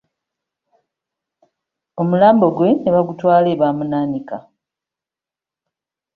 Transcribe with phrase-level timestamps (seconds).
[2.01, 4.37] Omulambo gwe ne bagutwala e Baamunaanika